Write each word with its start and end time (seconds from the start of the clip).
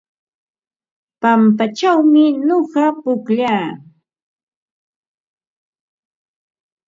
Pampachawmi 1.21 2.23
nuqa 2.47 2.85
pukllaa. 3.01 3.65